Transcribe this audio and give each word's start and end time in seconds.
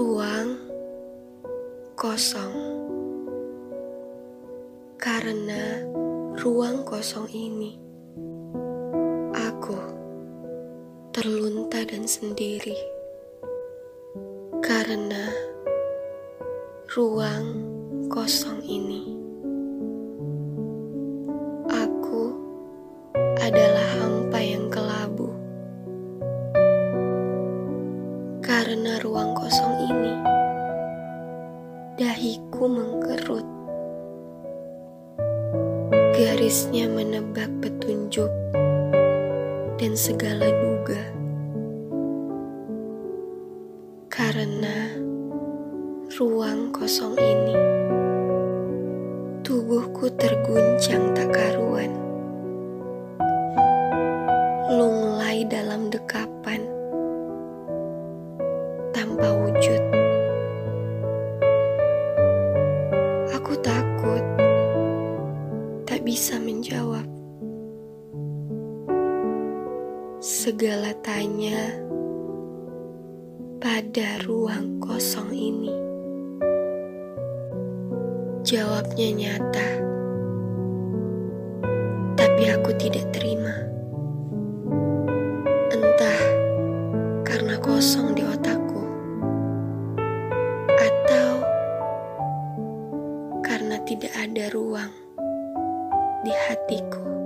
Ruang 0.00 0.56
kosong, 1.92 2.56
karena 4.96 5.84
ruang 6.40 6.88
kosong 6.88 7.28
ini 7.28 7.76
aku 9.36 9.76
terlunta 11.12 11.84
dan 11.84 12.08
sendiri. 12.08 12.80
Karena 14.64 15.28
ruang 16.96 17.60
kosong 18.08 18.64
ini, 18.64 19.04
aku 21.68 22.40
adalah 23.36 23.79
Karena 28.70 29.02
ruang 29.02 29.34
kosong 29.34 29.82
ini, 29.82 30.14
dahiku 31.98 32.70
mengkerut. 32.70 33.42
Garisnya 36.14 36.86
menebak 36.86 37.50
petunjuk 37.58 38.30
dan 39.74 39.98
segala 39.98 40.54
duga. 40.54 41.02
Karena 44.06 44.94
ruang 46.14 46.70
kosong 46.70 47.18
ini, 47.18 47.58
tubuhku 49.42 50.14
terguncang 50.14 51.10
tak 51.18 51.34
karuan. 51.34 51.90
Lunglai 54.70 55.42
dalam 55.50 55.90
dekapan 55.90 56.79
Aku 63.50 63.66
takut 63.66 64.22
tak 65.82 66.06
bisa 66.06 66.38
menjawab. 66.38 67.02
Segala 70.22 70.94
tanya 71.02 71.74
pada 73.58 74.22
ruang 74.22 74.78
kosong 74.78 75.34
ini. 75.34 75.74
Jawabnya 78.46 79.18
nyata, 79.18 79.70
tapi 82.14 82.54
aku 82.54 82.70
tidak 82.78 83.10
terima. 83.10 83.66
Entah 85.74 86.22
karena 87.26 87.58
kosong 87.58 88.14
di 88.14 88.22
otakku, 88.22 88.59
tidak 93.90 94.14
ada 94.14 94.46
ruang 94.54 94.94
di 96.22 96.30
hatiku. 96.30 97.19